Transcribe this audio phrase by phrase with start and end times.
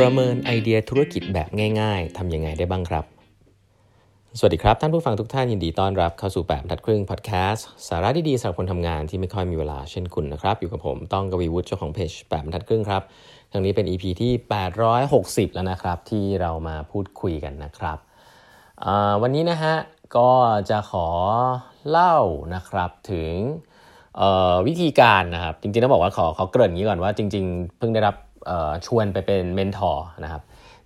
[0.00, 1.48] ประเมินไอเดียธุรกิจแบบ
[1.80, 3.04] ง่าย ๆ ทำยังไงได้บ้างครับ
[4.38, 13.02] สวัสดีครับ ท่านผู้ฟังทุกท่านยินดีต้อนรับเข้าสู่แบบทัดครึ่งพอดแคสต์สาระดีๆสำหรับคนทำงานที่ไม่ค่อยมีเวลาเช่นคุณนะครับ อยู่กับผมต้องกวีวุฒิเจ้าของเพจแบบทัดครึ่งครับ
[13.52, 14.32] ทางนี้เป็น EP ที่
[14.94, 17.98] 860 แล้วนะครับ ที่เรามาพูดคุยกันนะครับ
[19.22, 19.74] วันนี้นะฮะ
[20.16, 20.30] ก็
[20.70, 21.08] จะขอ
[21.88, 22.16] เล่า
[22.54, 23.32] นะครับถึง
[24.66, 28.14] วิธีการนะครับจริงๆต้องบอกว่าขอขอเกริ่นงนี้ก่อนว่าจริง ๆ เพิ่งได้รับ
[28.86, 30.42] ชวนไปเป็น mentor นะครับ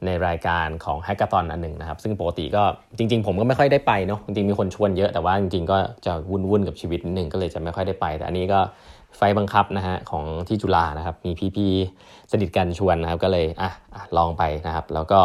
[0.07, 2.63] ในรายการของ hackathon อันหนึ่งนะครับ ซึ่งปกติก็
[2.99, 5.77] จริง ๆ ผมก็ไม่ค่อยได้ไปเนาะจริงๆมีคนชวนเยอะแต่ว่าจริงๆก็
[6.07, 8.61] จะวุ่นๆกับชีวิตนิดนึงก็เลยจะไม่ค่อยได้ไป แต่อันนี้ก็
[9.17, 13.71] ไฟบังคับนะฮะของที่จุฬานะครับ มีพี่ๆสนิทกันชวนนะครับก็เลยอะ
[14.17, 15.21] ลองไปนะครับ แล้วก็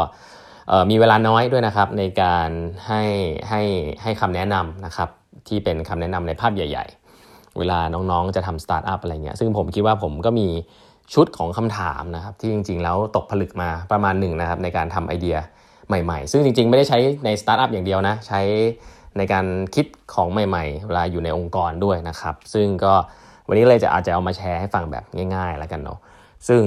[0.89, 2.49] มีเวลาน้อยด้วยนะครับ ในการ
[2.87, 3.01] ให้
[3.49, 3.61] ให้
[4.01, 5.09] ให้คำแนะนำนะครับ
[5.47, 6.85] ที่เป็นคำแนะนำในภาพใหญ่
[7.21, 10.47] ๆ เวลาน้องๆจะทำสตาร์ทอัพอะไรเงี้ยซึ่งผมคิดว่าผมก็มี
[11.13, 15.37] ชุดของคำถามนะครับที่จริง ๆ แล้วตกผลึกมาประมาณหนึ่งนะครับในการทำไอเดีย
[15.87, 18.41] ใหม่ ๆ ซึ่งจริง ๆ ไม่ได้ใช้ในสตาร์ทอัพอย่างเดียวนะใช้
[19.17, 19.45] ในการ
[19.75, 22.93] คิดของใหม่ๆเวลาอยู่ในองค์กรด้วยนะครับ ซึ่งก็
[23.47, 25.03] วันนี้เลยจะอาจจะเอามาแชร์ให้ฟังแบบ
[25.35, 25.99] ง่ายๆแล้วกันเนาะ
[26.47, 26.61] ซึ่ง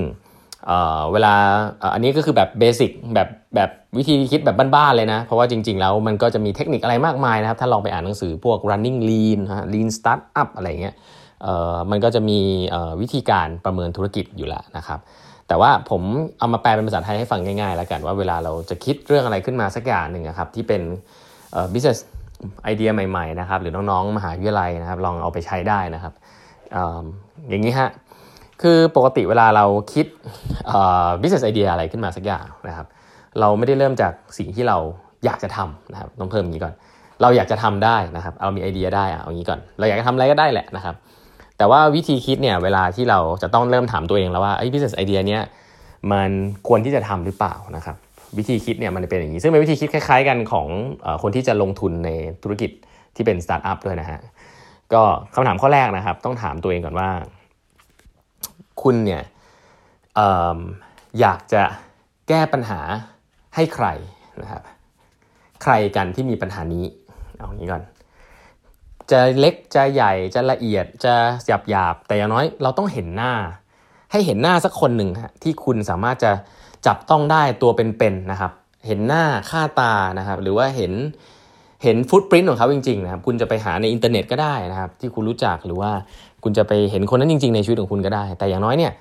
[0.66, 1.34] เวลา
[1.94, 9.40] อันนี้ก็คือแบบเบสิกแบบแบบวิธีคิดแบบบ้านๆเลยนะ เพราะว่าจริง ๆ แล้วมันก็จะมีเทคนิคอะไรมากมายนะครับ ถ้าลองไปอ่านหนังสือพวก running lean
[9.72, 10.94] lean startup อะไรเงี้ย
[11.90, 12.38] มันก็จะมี
[13.00, 15.00] วิธีการประเมินธุรกิจอยู่แล้วนะครับ
[15.48, 16.02] แต่ว่าผม
[16.38, 20.82] เอามาแปลเป็นภาษาไทยให้ฟังง่ายๆ แล้วกันว่าเวลาเราจะคิดเรื่องอะไรขึ้นมาสักอย่างหนึ่งครับที่เป็น
[21.72, 21.98] business
[22.64, 26.12] ไอเดียใหม่ๆนะครับหรือน้องๆมหาวิทยาลัยนะครับ ลองเอาไปใช้ได้นะครับ
[26.76, 26.78] อ
[27.48, 27.90] อย่างนี้ฮะ
[28.62, 30.06] คือปกติเวลาเราคิด
[31.20, 32.86] business idea อะไรขึ้นมาสักอย่างนะครับ
[33.40, 34.78] เราไม่ได้เริ่มจากสิ่งที่เรา
[35.24, 36.74] อยากจะทำนะครับต้องเพิ่มอย่างนี้ก่อน
[37.22, 40.94] เราอยากจะทำได้นะครับ เอามีไอเดียได้เอาอย่างนี้ก่อน เราอยากจะทำอะไรก็ได้แหละนะครับ
[41.58, 45.42] แต่ว่าวิธีคิดเนี่ยเวลาที่เราจะต้องเริ่มถามตัวเองแล้วว่าไอ้ business idea เนี้ย
[46.12, 46.30] มัน
[46.68, 47.96] ควรที่จะทำหรือเปล่านะครับ
[48.38, 50.66] วิธีคิดเนี่ยมันเป็นอย่างนี้ ซึ่งเป็นวิธีคิดคล้ายๆกันของ
[51.22, 52.10] คนที่จะลงทุนใน
[52.42, 52.70] ธุรกิจ
[53.16, 54.20] ที่เป็นสตาร์ทอัพด้วยนะฮะ
[54.92, 55.02] ก็
[55.34, 57.08] คำถามข้อแรกนะครับ ต้องถามตัวเองก่อนว่า
[58.82, 59.22] คุณเนี่ย
[60.18, 60.20] อ
[61.20, 61.62] อยากจะ
[62.28, 62.80] แก้ปัญหา
[63.54, 63.86] ให้ใคร
[64.42, 64.62] นะครับ
[65.62, 66.84] ใครกันที่มีปัญหานี้
[67.36, 67.82] เอางี้ก่อน
[69.10, 71.14] จะเล็กจะใหญ่จะละเอียดจะ
[71.46, 73.32] หยาบหยาบแต่อย่างน้อยเราต้องเห็นหน้า
[74.12, 76.32] ให้เห็นหน้าสักคนหนึ่งฮะที่คุณสามารถจะ
[76.86, 78.52] จับต้องได้ตัวเป็นๆนะครับ
[78.86, 80.92] เห็นหน้าค่าตานะครับ หรือว่าเห็น
[81.82, 85.90] เห็นฟุตปรินต์ของเขาจริงๆนะครับ คุณจะไปหาในอินเทอร์เน็ตก็ได้นะครับ ที่คุณรู้จักหรือว่า
[86.42, 88.92] คุณจะไปเห็นคนนั้นจริง ๆ ในชีวิตของคุณก็ได้ แต่อย่างน้อยเนี่ย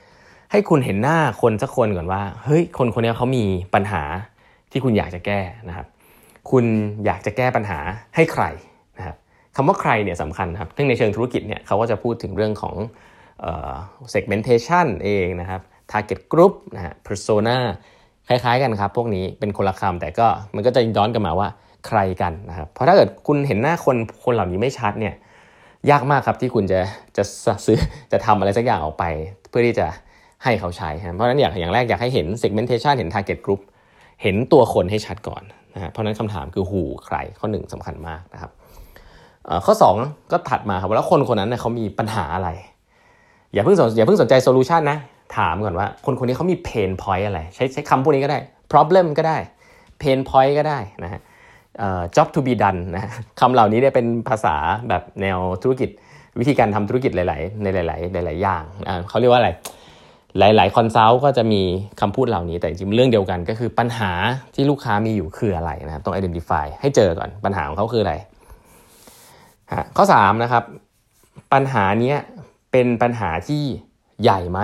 [0.52, 4.02] ให้คุณเห็นหน้าคนสักคนก่อนว่าเฮ้ยคนคนนี้เขามีปัญหา
[4.72, 5.88] ที่คุณอยากจะแก้นะครับ
[6.52, 6.66] คุณ
[7.06, 7.80] อยากจะแก้ปัญหา
[8.16, 8.44] ให้ใคร
[9.56, 12.76] คำว่าใครเนี่ยสำคัญครับซึ่งในเชิงธุรกิจเนี่ยเขาก็จะพูดถึงเรื่องของ
[14.14, 15.62] segmentation เองนะครับ
[15.92, 17.58] target group นะฮะ persona
[18.28, 21.48] คล้ายๆกันครับ พวกนี้เป็นคนละคำแต่ก็มันก็จะย้อนกลับมาว่า
[21.88, 25.16] ใครกันนะครับ เพราะถ้าเกิดคุณเห็นหน้าคนคนเหล่านี้ไม่ชัดเนี่ย
[25.90, 26.80] ยากมากครับที่คุณจะ
[27.18, 27.24] จะ
[27.66, 27.78] ซื้อ
[28.12, 29.06] จะทำอะไรสักอย่างออกไป
[29.50, 29.88] เพื่อที่จะ
[30.44, 33.62] ให้เขาใช้เพราะฉะนั้นอยากอย่างแรกอยากให้เห็น segmentation เห็น target group
[34.24, 35.44] เห็นตัวคนให้ชัดก่อน
[35.76, 38.52] นะฮะเพราะนั้นคำถามคือ who ใครข้อหนึ่งสำคัญมากนะครับ
[39.66, 42.50] ข้อ 2 ก็ถัดมาครับว่าคนคนนั้นเนี่ยเขามีปัญหาอะไร
[43.54, 44.98] อย่าเพิ่งสนอย่าเพิ่งสนใจ solution นะ
[45.38, 48.40] ถามก่อนว่าคนคนนี้เขามี pain point อะไร ใช้ใช้คำพวกนี้ก็ได้
[48.72, 49.38] problem ก็ได้
[50.00, 51.22] เพนพอยต์ก็ได้นะฮะ
[52.16, 53.04] job to be done นะ
[53.40, 54.56] คำเหล่านี้เนี่ยเป็นภาษา
[54.90, 55.90] แบบแนวธุรกิจ
[56.40, 57.78] วิธีการทำธุรกิจหลาย ๆ ในห
[58.18, 58.64] ลาย ๆ หลาย ๆ อย่าง
[59.10, 59.50] เขาเรียกว่าอะไร
[60.40, 61.62] หลาย ๆ คอนซัลท์ก็จะมี
[62.02, 64.12] คำพูดเหล่านี้ แต่จริงเรื่องเดียวกันก็คือปัญหา
[64.56, 68.16] ที่ลูกค้ามีอยู่คืออะไรนะครับต้อง identify ให้เจอก่อนปัญหาของเขาคืออะไร
[69.98, 70.64] ข้อ3นะครับ
[71.53, 72.16] ปัญหานี้
[72.72, 73.64] เป็นปัญหาที่
[74.24, 74.59] ใหญ่ไหม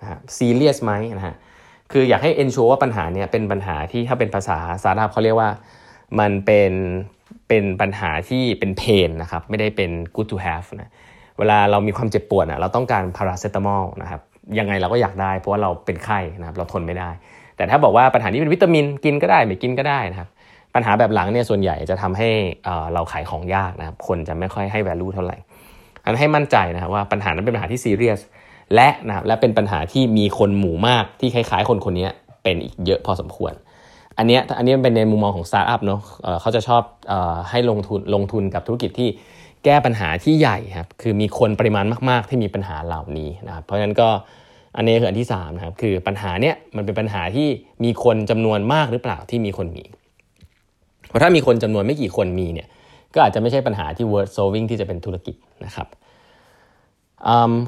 [0.00, 1.34] นะซีเรียสไหมนะฮะ
[1.92, 5.50] คืออยากให้ ensure ว่าปัญหาเนี้ยเป็นปัญหาที่ถ้าเป็นภาษาสตาร์ทอัพเขาเรียกว่า
[6.20, 6.72] มันเป็น
[7.48, 10.90] เป็นปัญหาที่เป็น pain นะครับไม่ได้เป็น good to have นะ
[11.38, 14.20] เวลาเรามีความเจ็บปวดนะเราต้องการพาราเซตามอลนะครับ
[14.58, 17.10] ยังไงเราก็อยากได้เพราะว่าเราเป็นไข้นะครับเราทนไม่ได้
[17.56, 20.28] แต่ถ้าบอกว่าปัญหานี้เป็นวิตามินกินก็ได้ไม่กินก็ได้นะครับ
[20.76, 22.28] ปัญหาแบบหลังเนี่ยส่วนใหญ่จะทำให้
[22.94, 25.36] เราขายของยากนะครับคนจะไม่ค่อยให้ value เท่าไหร่
[26.04, 28.20] อันให้มั่นใจนะครับว่าปัญหานั้นเป็นปัญหาที่ซีเรียส
[28.74, 32.08] และนะครับและเป็นปัญหาที่มีคนหมู่มากที่คล้ายๆ คนคนนี้
[32.42, 33.52] เป็นอีกเยอะพอสมควร
[34.18, 36.00] อันนี้อันนี้เป็นในมุมมองของสตาร์ทอัพเนาะ
[36.40, 36.82] เขาจะชอบ
[37.50, 39.08] ให้ลงทุนลงทุนกับธุรกิจที่
[39.64, 44.08] แก้ปัญหาที่ใหญ่ครับคือมีคนปริมาณมาก ๆ ที่มีปัญหาเหล่านี้นะครับเพราะฉะนั้นก็
[44.76, 47.48] อันนี้คืออันที่3นะครับคือปัญหาเนี้ยมันเป็นปัญหาที่
[47.84, 49.84] มีคนจำนวนมากหรือเปล่าที่มีคนมี
[51.08, 52.68] เพราะถ้ามีคนจำนวนไม่กี่คนมีเนี่ย
[53.14, 55.86] ก็อาจจะไม่ใช่ปัญหาที่ word solving ที่จะเป็นธุรกิจนะครับ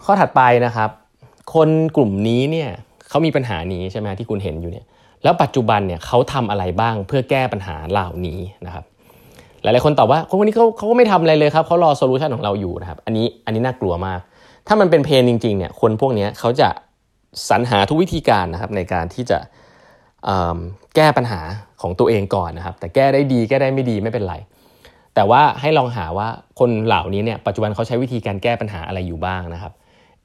[0.05, 0.91] ข้อถัดไปนะครับ
[1.55, 2.71] คนกลุ่มนี้เนี่ย
[3.09, 4.87] เขามีปัญหานี้ใช่ไหมที่คุณเห็นอยู่เนี่ย
[5.23, 8.85] แล้วปัจจุบันเนี่ยเขาทำอะไรบ้างเพื่อแก้ปัญหาเหล่านี้นะครับ
[9.63, 14.21] หลายๆคนตอบว่าคนนี้เขาเขาก็ไม่ทำอะไรเลยครับเขารอโซลูชันของเราอยู่นะครับอันนี้อันนี้น่ากลัวมาก
[14.67, 16.69] ถ้ามันเป็นเพนจริงๆเนี่ยคนพวกนี้เขาจะ
[17.51, 19.39] สรรหาทุกวิธีการนะครับในการที่จะ
[20.97, 21.41] แก้ปัญหา
[21.83, 24.35] ของตัวเองก่อนนะครับ แต่แก้ได้ดีแก้ได้ไม่ดีไม่เป็นไร
[25.15, 26.29] แต่ว่าให้ลองหาว่า
[26.59, 29.73] คนเหล่านี้เนี่ยปัจจุบันเขาใช้วิธีการแก้ปัญหาอะไรอยู่บ้างนะครับ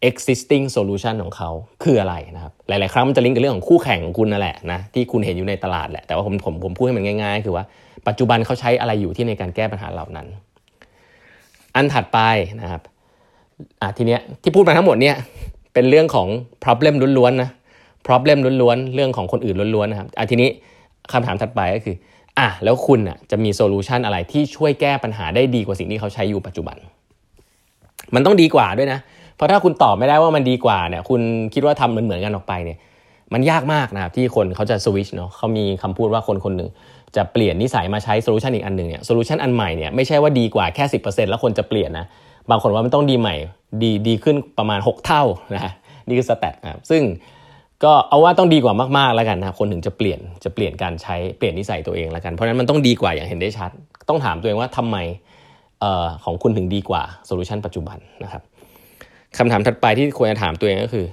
[0.10, 1.50] existing solution ของเขา
[1.84, 7.66] คืออะไรนะครับ หลาย ๆ ครั้งมันจะลิงก์กับเรื่องของคู่แข่งของคุณนั่นแหละนะที่คุณเห็นอยู่ในตลาดแหละแต่ว่าผมผมผมพูดให้มันง่าย ๆ คือว่า
[8.08, 10.28] ปัจจุบันเขาใช้อะไรอยู่ที่ในการแก้ปัญหาเหล่านั้น
[11.76, 12.20] อันถัดไป
[12.62, 12.82] นะครับ
[13.82, 15.16] อะทีเนี้ยที่พูดมาทั้งหมดเนี่ย
[15.74, 16.28] เป็นเรื่องของ
[16.64, 17.50] problem ล้วนๆนะ
[18.08, 20.50] problem ล้วนๆเรื่องของคนอื่นล้วนๆนะครับอะทีนี้
[21.12, 21.96] คำถามถัดไปก็คือ
[22.40, 26.78] อะแล้วคุณอะจะมี solution อะไรที่ช่วยแก้ปัญหาได้ดีกว่าสิ่งที่เขาใช้อยู่ปัจจุบัน
[28.16, 29.00] มันต้องดีกว่าด้วยนะ
[29.36, 31.22] เพราะถ้าคุณตอบไม่ได้ว่ามันดีกว่าเนี่ยคุณ
[31.54, 32.78] คิดว่าทำเหมือนเหมือนกันออกไปเนี่ย
[33.34, 36.70] มันยากมากนะครับที่คนเขาจะสวิชเนาะเขามีคำพูดว่าคนคนหนึ่ง
[37.16, 40.98] จะเปลี่ยนนิสัยมาใช้ solution อีกอันหนึ่งเนี่ย solution อันใหม่เนี่ยไม่ใช่ว่าดีกว่าแค่สิ
[41.30, 42.06] แล้วคนจะเปลี่ยนนะ
[42.50, 43.36] บางคนว่ามันต้องดีใหม่
[43.84, 45.24] ดีดีขึ้นประมาณ 6 เท่า
[45.54, 45.72] นะ
[46.08, 47.02] นี่คือ stat นะครับซึ่ง
[47.84, 53.72] ก็เอาว่าต้องดีกว่ามากๆแล้วกันนะคนถึงจะเปลี่ยนจะเปลี่ยนการใช้เปลี่ยนนิสัยตัวเองแล้วกันเพราะฉะนั้นมันต้องดีกว่าอย่างเห็นได้ชัด
[54.10, 54.98] ต้องถามตัวเองว่าทำไม
[55.84, 58.42] ออของคุณถึงดีกว่า solution ปัจจุบันนะครับ
[59.38, 61.06] คำถามถัดไปที่ควรจะถามตัวเองก็คือ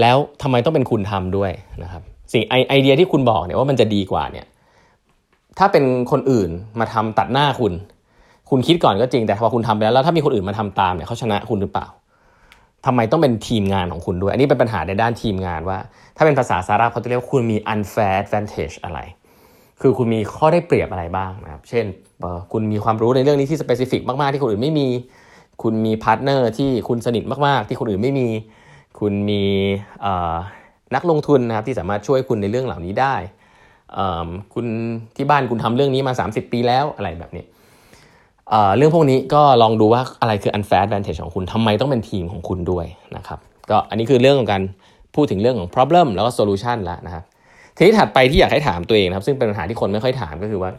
[0.00, 4.46] แล้วทำไมต้องเป็นคุณทำด้วยนะครับสิ่งไอไอเดียที่คุณบอกเนี่ยว่ามันจะดีกว่าเนี่ย
[5.58, 6.50] ถ้าเป็นคนอื่น
[6.80, 7.72] มาทำตัดหน้าคุณ
[8.50, 11.86] คุณคิดก่อนก็จริงแต่พอคุณทำไปแล้วแล้วถ้ามีคนอื่นมาทำตามเนี่ยเขาชนะคุณหรือเปล่า
[12.86, 15.78] ทำไมต้องเป็นทีมงานของคุณด้วย อันนี้เป็นปัญหาในด้านทีมงานว่า
[16.16, 19.00] ถ้าเป็นภาษาสตาร์ทอัพเขาจะเรียกว่าคุณมี unfair advantage อะไร
[19.80, 21.84] คือคุณมีข้อได้เปรียบอะไรบ้างนะครับ เช่น
[22.52, 24.88] คุณมีความรู้ในเรื่องนี้ที่ specific มาก ๆ ที่คนอื่นไม่มี
[25.62, 28.28] คุณมี partner ที่คุณสนิทมาก ๆ ที่คนอื่นไม่มี
[29.00, 29.42] คุณมี
[30.94, 33.14] นักลงทุนนะครับที่สามารถช่วยคุณในเรื่องเหล่านี้ได้
[34.54, 34.66] คุณ
[35.16, 37.44] ที่บ้านคุณทำเรื่องนี้มา 30 ปีแล้วอะไรแบบนี้
[38.76, 42.86] เรื่องพวกนี้ก็ลองดูว่าอะไรคือ unfair advantage ของคุณทำไมต้องเป็นทีมของคุณด้วย
[43.16, 43.38] นะครับ
[43.70, 44.62] ก็อันนี้คือเรื่องของการ
[45.14, 47.24] พูดถึงเรื่องของ problem แล้วก็ solution แล้วนะครับ
[47.76, 50.70] ทีนี้ถัดไปที่อยากให้ถามตัวเองนะครับ ซึ่งเป็นปัญหาที่คนไม่ค่อยถามก็คือว่า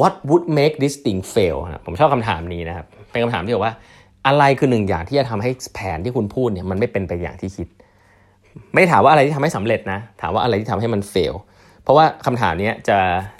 [0.00, 3.74] what would make this thing fail ผมชอบคำถามนี้นะครับ เป็นคำถามที่บอกว่า
[4.26, 7.68] อะไรคือหนึ่งอย่างที่จะทำให้แผนที่คุณพูดเนี่ยมันไม่เป็นไปอย่างที่คิด
[8.74, 11.34] ไม่ถามว่าอะไรที่ทำให้สำเร็จนะ ถามว่าอะไรที่ทำให้มัน fail
[11.84, 12.98] เพราะว่าคำถามนี้จะ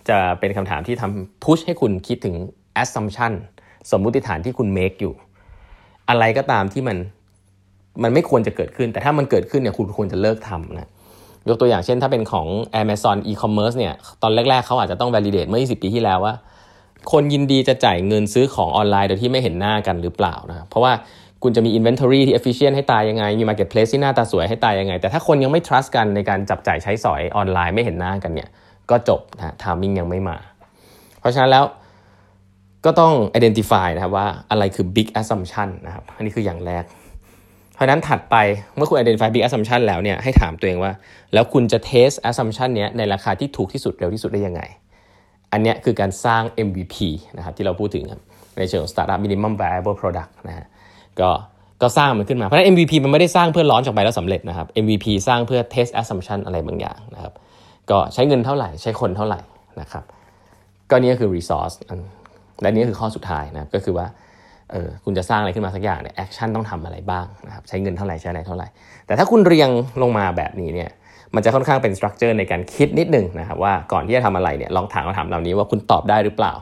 [0.08, 2.34] จะเป็นคำถามที่ทำพุชให้คุณคิดถึง
[2.82, 3.32] assumption
[3.90, 5.14] สมมุติฐานที่คุณ make อยู่
[6.08, 6.96] อะไรก็ตามที่มัน
[8.02, 10.88] มันไม่ควรจะเกิดขึ้น แต่ถ้ามันเกิดขึ้นเนี่ยคุณควรจะเลิกทำนะ
[11.48, 12.46] ยกตัวอย่างเช่นถ้าเป็นของ
[12.82, 16.34] Amazon e-commerce เนี่ยตอนแรก ๆ เขาอาจจะต้อง validate เมื่อ 20 ปีที่แล้วว่า
[17.12, 20.92] คนยินดีจะจ่ายเงินซื้อของออนไลน์โดยที่ไม่เห็นหน้ากันหรือเปล่านะเพราะว่า
[21.46, 28.48] คุณจะมี inventory ที่ efficient ให้ตายยังไง มี marketplace ที่หน้าตาสวยให้ตายยังไง แต่ถ้าคนยังไม่ trust กันในการจับจ่ายใช้สอยออนไลน์ไม่เห็นหน้ากันเนี่ย
[28.90, 30.36] ก็จบนะ timing ยังไม่มา
[31.20, 31.64] เพราะฉะนั้นแล้ว
[32.84, 36.84] ก็ต้อง identify นะครับว่าอะไรคือ big assumption นะครับ อันนี้คืออย่างแรก
[37.74, 38.36] เพราะนั้นถัดไป
[38.76, 40.92] เมื่อคุณ identify big assumption แล้วเนี่ยให้ถามตัวเองว่า
[41.32, 44.62] แล้วคุณจะ test assumption เนี้ยในราคาที่ถูกที่สุดเร็วที่สุดได้ยังไง
[45.52, 46.96] อันนี้คือการสร้าง MVP
[47.36, 48.04] นะครับที่เราพูดถึง
[48.58, 50.66] ในเชิง startup minimum viable product นะฮะ
[51.20, 51.30] ก็
[51.82, 57.32] ก็สร้างมันขึ้นมา เพราะฉะนั้น MVP มันไม่ได้สร้างเพื่อร้อนจากไปแล้วสำเร็จนะครับ MVP สร้างเพื่อ test assumption อะไรบางอย่างนะครับ
[57.90, 59.40] ก็ใช้เงินเท่าไหร่ใช้คนเท่าไหร่
[59.80, 60.04] นะครับ
[60.90, 61.74] ก็นี่ก็คือ resource
[62.62, 64.06] และนี่คือข้อสุดท้ายนะครับก็คือว่า
[64.72, 68.66] เออคุณจะสร้างอะไรขึ้นมาสักอย่างเนี่ยแอคชั่นต้องทำอะไรบ้างนะครับใช้เงินเท่าไหร่ใช้อะไรเท่าไหร่
[69.06, 69.68] แต่ถ้าคุณเรียง
[70.02, 70.90] ลงมาแบบนี้เนี่ย
[71.34, 76.52] มันจะค่อนข้างเป็นสตรัคเจอร์ในการคิดนิดนึงนะครับว่าก่อนที่จะทำอะไรเนี่ยลองถามคำถามเหล่านี้ว่าคุณตอบได้หรือเปล่า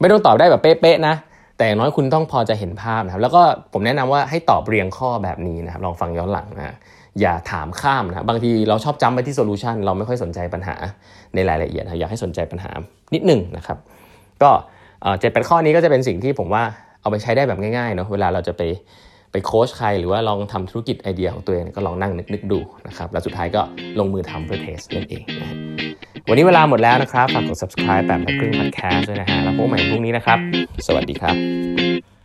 [0.00, 1.14] ไม่ต้องตอบได้แบบเป๊ะๆนะ
[1.56, 6.76] แต่อย่างน้อยคุณต้องพอจะเห็นภาพนะครับ แล้วก็ผมแนะนำว่าให้ตอบเรียงข้อแบบนี้นะครับ ลองฟังย้อนหลังนะ
[7.20, 10.76] อย่าถามข้ามนะบางทีเราชอบจำไปที่โซลูชันเราไม่ค่อยสนใจปัญหา
[11.34, 12.70] ในรายละเอียดนะอยากให้สนใจปัญหา
[13.14, 13.78] นิดหนึ่งนะครับ
[14.42, 14.50] ก็
[15.20, 16.62] เจ็ดแปดข้อนี้ก็จะเป็นสิ่งที่ผมว่า
[17.00, 18.62] เอาไปใช้ได้แบบง่ายๆเนาะเวลาเราจะไป
[19.32, 22.58] ไปโค้ชใครหรือว่าลองทำธุรกิจไอเดียของตัวเองก็ลองนั่งนึกๆดู
[22.88, 23.60] นะครับแล้วสุดท้ายก็
[23.98, 25.65] ลงมือทำเพื่อเทสนั่นเองนะ
[26.28, 30.38] วันนี้เวลาหมดแล้วนะครับ ฝากกด subscribe แบบนักกรึ่ง podcast ด้วยนะฮะ แล้วพบกันใหม่พรุ่งนี้นะครับ
[30.86, 32.15] สวัสดีครับ